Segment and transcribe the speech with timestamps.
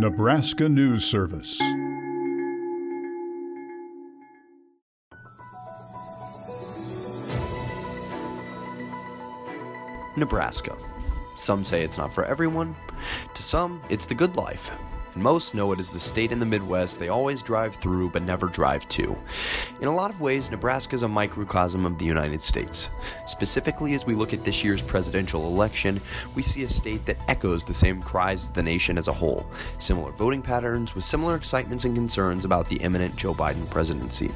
[0.00, 1.60] Nebraska News Service.
[10.16, 10.74] Nebraska.
[11.36, 12.74] Some say it's not for everyone.
[13.34, 14.70] To some, it's the good life.
[15.14, 18.22] And most know it as the state in the Midwest they always drive through but
[18.22, 19.16] never drive to.
[19.80, 22.90] In a lot of ways, Nebraska is a microcosm of the United States.
[23.26, 26.00] Specifically, as we look at this year's presidential election,
[26.34, 29.46] we see a state that echoes the same cries as the nation as a whole.
[29.78, 34.30] Similar voting patterns with similar excitements and concerns about the imminent Joe Biden presidency.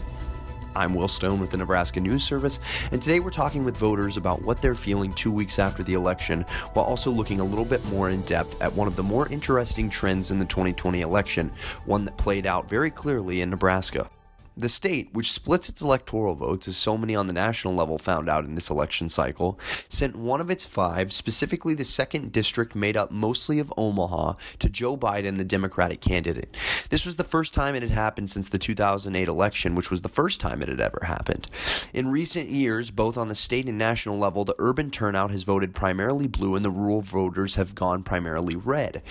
[0.76, 2.58] I'm Will Stone with the Nebraska News Service,
[2.90, 6.42] and today we're talking with voters about what they're feeling two weeks after the election,
[6.72, 9.88] while also looking a little bit more in depth at one of the more interesting
[9.88, 11.52] trends in the 2020 election,
[11.84, 14.08] one that played out very clearly in Nebraska.
[14.56, 18.28] The state, which splits its electoral votes, as so many on the national level found
[18.28, 19.58] out in this election cycle,
[19.88, 24.68] sent one of its five, specifically the second district made up mostly of Omaha, to
[24.68, 26.56] Joe Biden, the Democratic candidate.
[26.90, 30.08] This was the first time it had happened since the 2008 election, which was the
[30.08, 31.48] first time it had ever happened.
[31.92, 35.74] In recent years, both on the state and national level, the urban turnout has voted
[35.74, 39.02] primarily blue and the rural voters have gone primarily red.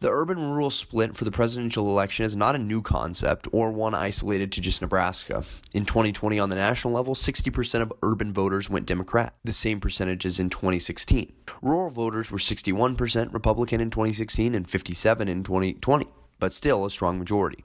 [0.00, 3.94] The urban rural split for the presidential election is not a new concept or one
[3.94, 5.44] isolated to just Nebraska.
[5.74, 10.24] In 2020, on the national level, 60% of urban voters went Democrat, the same percentage
[10.24, 11.34] as in 2016.
[11.60, 16.06] Rural voters were 61% Republican in 2016 and 57 in 2020,
[16.38, 17.62] but still a strong majority.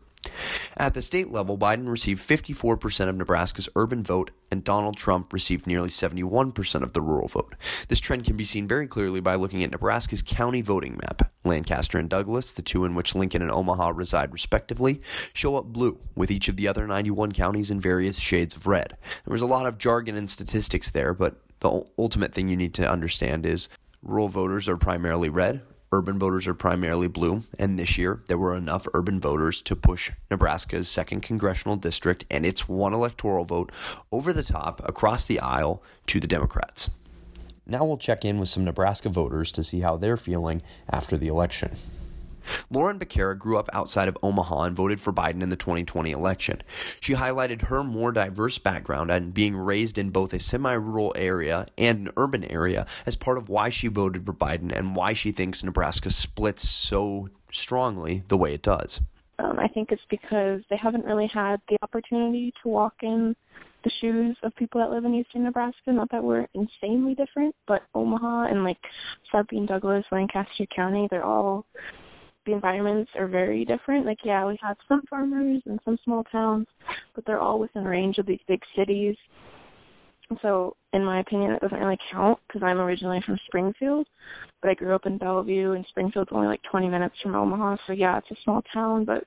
[0.77, 5.67] At the state level, Biden received 54% of Nebraska's urban vote, and Donald Trump received
[5.67, 7.55] nearly 71% of the rural vote.
[7.87, 11.31] This trend can be seen very clearly by looking at Nebraska's county voting map.
[11.43, 15.01] Lancaster and Douglas, the two in which Lincoln and Omaha reside respectively,
[15.33, 18.97] show up blue, with each of the other 91 counties in various shades of red.
[19.25, 22.73] There was a lot of jargon and statistics there, but the ultimate thing you need
[22.75, 23.69] to understand is
[24.01, 28.55] rural voters are primarily red, urban voters are primarily blue, and this year there were
[28.55, 33.71] enough urban voters to push Nebraska's second congressional district and its one electoral vote
[34.11, 36.89] over the top across the aisle to the Democrats.
[37.65, 41.27] Now we'll check in with some Nebraska voters to see how they're feeling after the
[41.27, 41.75] election.
[42.75, 46.61] Lauren Becerra grew up outside of Omaha and voted for Biden in the 2020 election.
[46.99, 51.67] She highlighted her more diverse background and being raised in both a semi rural area
[51.77, 55.31] and an urban area as part of why she voted for Biden and why she
[55.31, 58.99] thinks Nebraska splits so strongly the way it does.
[59.39, 63.35] Um, I think it's because they haven't really had the opportunity to walk in
[63.85, 65.93] the shoes of people that live in eastern Nebraska.
[65.93, 68.77] Not that we're insanely different, but Omaha and like
[69.31, 71.65] Sarpy Douglas, Lancaster County, they're all
[72.45, 74.05] the environments are very different.
[74.05, 76.67] Like, yeah, we have some farmers and some small towns,
[77.13, 79.15] but they're all within range of these big cities.
[80.41, 84.07] So, in my opinion, it doesn't really count because I'm originally from Springfield,
[84.61, 87.77] but I grew up in Bellevue, and Springfield's only like 20 minutes from Omaha.
[87.85, 89.23] So, yeah, it's a small town, but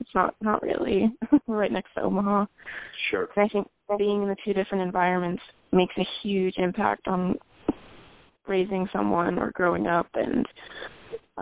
[0.00, 1.12] it's not not really.
[1.46, 2.46] Right next to Omaha.
[3.10, 3.28] Sure.
[3.36, 3.68] And I think
[3.98, 7.36] being in the two different environments makes a huge impact on
[8.46, 10.46] raising someone or growing up and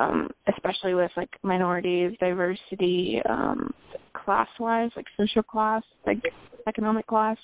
[0.01, 3.73] um, especially with like minorities, diversity, um,
[4.15, 6.23] class wise, like social class, like
[6.67, 7.37] economic class.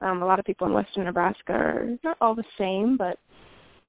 [0.00, 3.18] Um, a lot of people in western Nebraska are not all the same, but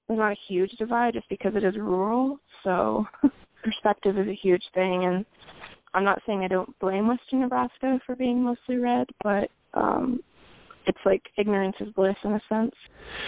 [0.08, 2.40] there's not a huge divide just because it is rural.
[2.64, 3.06] So
[3.64, 5.26] perspective is a huge thing and
[5.94, 10.20] I'm not saying I don't blame Western Nebraska for being mostly red, but um
[10.90, 12.74] it's like ignorance is bliss in a sense.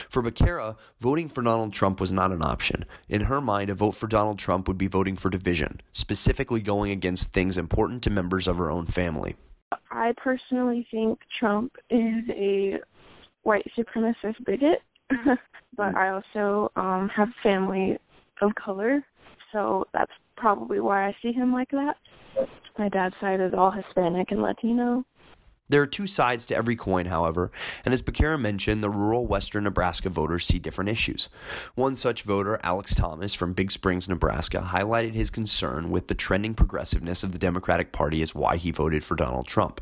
[0.09, 2.85] For Becerra, voting for Donald Trump was not an option.
[3.07, 6.91] In her mind, a vote for Donald Trump would be voting for division, specifically going
[6.91, 9.35] against things important to members of her own family.
[9.91, 12.79] I personally think Trump is a
[13.43, 14.81] white supremacist bigot,
[15.77, 17.97] but I also um have family
[18.41, 19.05] of color,
[19.51, 21.95] so that's probably why I see him like that.
[22.79, 25.05] My dad's side is all Hispanic and Latino.
[25.71, 27.49] There are two sides to every coin, however,
[27.85, 31.29] and as Becerra mentioned, the rural western Nebraska voters see different issues.
[31.75, 36.55] One such voter, Alex Thomas from Big Springs, Nebraska, highlighted his concern with the trending
[36.55, 39.79] progressiveness of the Democratic Party as why he voted for Donald Trump.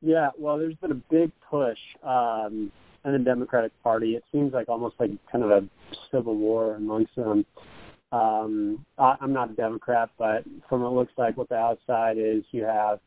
[0.00, 2.70] Yeah, well, there's been a big push um,
[3.04, 4.14] in the Democratic Party.
[4.14, 5.68] It seems like almost like kind of a
[6.12, 7.44] civil war amongst them.
[8.12, 12.16] Um, I, I'm not a Democrat, but from what it looks like, what the outside
[12.16, 13.00] is, you have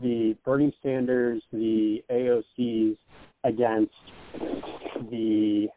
[0.00, 2.96] the Bernie Sanders, the AOCs
[3.44, 3.92] against
[5.10, 5.68] the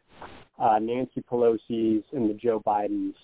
[0.58, 3.14] uh, Nancy Pelosi's and the Joe Bidens.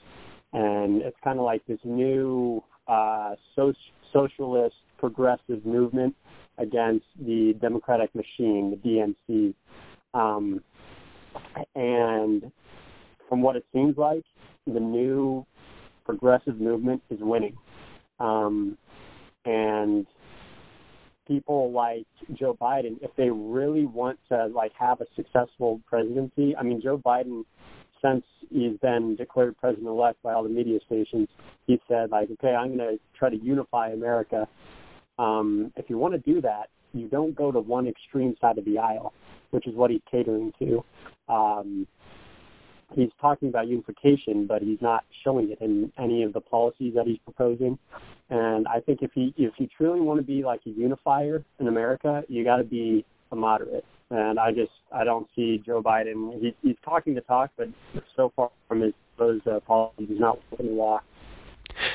[0.52, 3.72] And it's kind of like this new uh, so-
[4.12, 6.14] socialist progressive movement
[6.58, 9.54] against the Democratic machine, the DNC.
[10.14, 10.62] Um,
[11.74, 12.52] and
[13.28, 14.24] from what it seems like,
[14.66, 15.44] the new
[16.04, 17.56] progressive movement is winning.
[18.20, 18.78] Um,
[19.44, 20.06] and
[21.26, 26.62] people like Joe Biden, if they really want to like have a successful presidency, I
[26.62, 27.44] mean, Joe Biden,
[28.02, 31.28] since he's been declared president elect by all the media stations,
[31.66, 34.46] he said like, okay, I'm going to try to unify America.
[35.18, 38.64] Um, if you want to do that, you don't go to one extreme side of
[38.64, 39.12] the aisle,
[39.50, 40.84] which is what he's catering to.
[41.28, 41.86] Um,
[42.92, 47.06] he's talking about unification, but he's not showing it in any of the policies that
[47.06, 47.78] he's proposing.
[48.30, 51.68] And I think if he if you truly want to be like a unifier in
[51.68, 53.84] America, you got to be a moderate.
[54.10, 56.40] And I just I don't see Joe Biden.
[56.40, 57.68] He, he's talking the talk, but
[58.16, 61.04] so far from his those uh, policies, he's not walking the walk.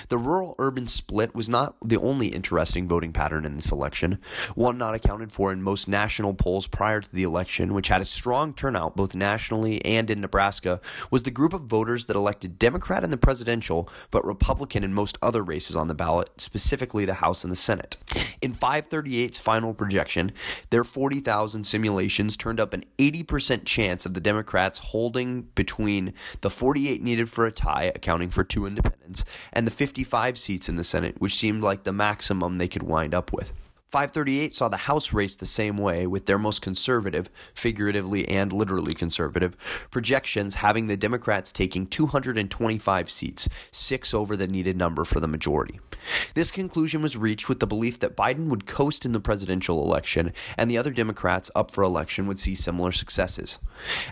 [0.10, 4.18] The rural urban split was not the only interesting voting pattern in this election.
[4.56, 8.06] One not accounted for in most national polls prior to the election, which had a
[8.06, 13.04] strong turnout both nationally and in Nebraska, was the group of voters that elected Democrat
[13.04, 17.44] in the presidential but Republican in most other races on the ballot, specifically the House
[17.44, 17.98] and the Senate.
[18.42, 20.32] In 538's final projection,
[20.72, 27.04] their 40,000 simulations turned up an 80% chance of the Democrats holding between the 48
[27.04, 29.24] needed for a tie, accounting for two independents,
[29.54, 32.84] and the 50 55 seats in the Senate, which seemed like the maximum they could
[32.84, 33.52] wind up with.
[33.88, 38.94] 538 saw the House race the same way, with their most conservative, figuratively and literally
[38.94, 39.58] conservative,
[39.92, 45.82] projections having the Democrats taking 225 seats, six over the needed number for the majority.
[46.34, 50.32] This conclusion was reached with the belief that Biden would coast in the presidential election,
[50.58, 53.60] and the other Democrats up for election would see similar successes.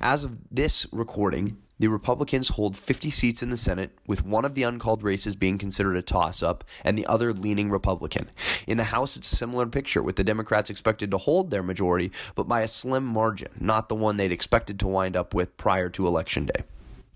[0.02, 4.56] As of this recording, the Republicans hold 50 seats in the Senate, with one of
[4.56, 8.30] the uncalled races being considered a toss up and the other leaning Republican.
[8.66, 12.12] In the House, it's a similar picture, with the Democrats expected to hold their majority,
[12.36, 15.90] but by a slim margin, not the one they'd expected to wind up with prior
[15.90, 16.64] to Election Day.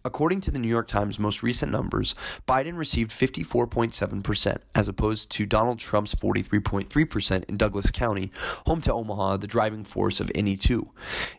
[0.04, 2.16] According to the New York Times' most recent numbers,
[2.48, 8.32] Biden received 54.7%, as opposed to Donald Trump's 43.3% in Douglas County,
[8.66, 10.88] home to Omaha, the driving force of NE-2.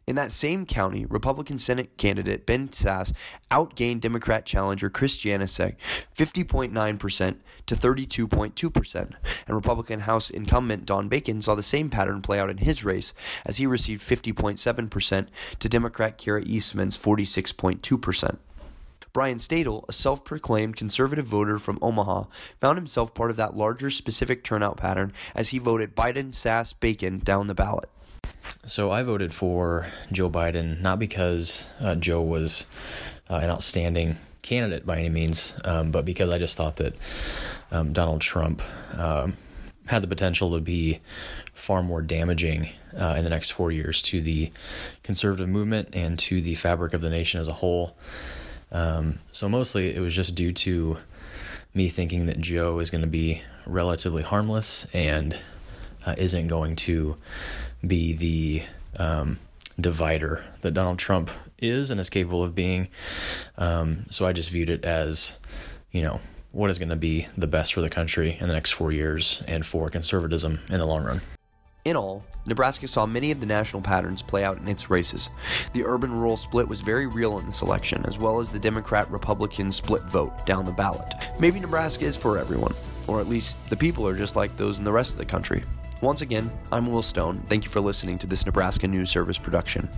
[0.07, 3.13] In that same county, Republican Senate candidate Ben Sasse
[3.51, 5.75] outgained Democrat challenger Chris Janicek
[6.17, 7.37] 50.9%
[7.67, 9.15] to 32.2%, and
[9.49, 13.13] Republican House incumbent Don Bacon saw the same pattern play out in his race,
[13.45, 15.27] as he received 50.7%
[15.59, 18.39] to Democrat Kara Eastman's 46.2%.
[19.13, 22.25] Brian Stadel, a self proclaimed conservative voter from Omaha,
[22.61, 27.19] found himself part of that larger specific turnout pattern as he voted Biden, Sasse, Bacon
[27.19, 27.91] down the ballot.
[28.67, 32.67] So I voted for Joe Biden not because uh, Joe was
[33.29, 36.95] uh, an outstanding candidate by any means, um, but because I just thought that
[37.71, 38.63] um, Donald Trump
[38.97, 39.37] um,
[39.87, 41.01] had the potential to be
[41.53, 44.51] far more damaging uh, in the next four years to the
[45.03, 47.97] conservative movement and to the fabric of the nation as a whole.
[48.73, 50.97] Um, so mostly it was just due to
[51.75, 55.37] me thinking that Joe is going to be relatively harmless and
[56.05, 57.17] uh, isn't going to
[57.87, 58.63] be the
[59.03, 59.39] um,
[59.81, 62.89] divider that Donald Trump is and is capable of being.
[63.57, 65.37] Um, so I just viewed it as,
[65.93, 66.21] you know,
[66.51, 69.43] what is going to be the best for the country in the next four years
[69.49, 71.21] and for conservatism in the long run.
[71.85, 75.31] In all, Nebraska saw many of the national patterns play out in its races.
[75.73, 79.11] The urban rural split was very real in this election, as well as the Democrat
[79.11, 81.13] Republican split vote down the ballot.
[81.41, 82.73] Maybe Nebraska is for everyone,
[83.09, 85.65] or at least the people are just like those in the rest of the country.
[86.01, 87.43] Once again, I'm Will Stone.
[87.49, 89.89] Thank you for listening to this Nebraska News Service production.